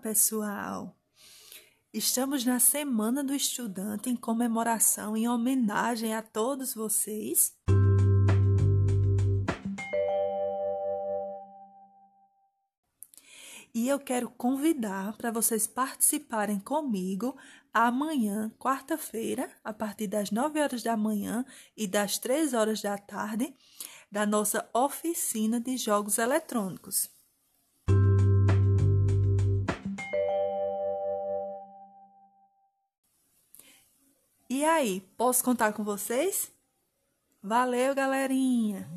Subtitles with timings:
[0.00, 0.96] pessoal!
[1.92, 7.54] Estamos na Semana do Estudante em comemoração, em homenagem a todos vocês.
[13.74, 17.36] E eu quero convidar para vocês participarem comigo
[17.74, 21.44] amanhã, quarta-feira, a partir das 9 horas da manhã
[21.76, 23.54] e das 3 horas da tarde,
[24.10, 27.12] da nossa oficina de jogos eletrônicos.
[34.56, 36.52] E aí, posso contar com vocês?
[37.42, 38.88] Valeu, galerinha!